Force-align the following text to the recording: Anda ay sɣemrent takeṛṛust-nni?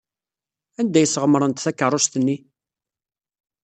Anda 0.79 0.97
ay 0.99 1.07
sɣemrent 1.07 1.63
takeṛṛust-nni? 1.65 2.37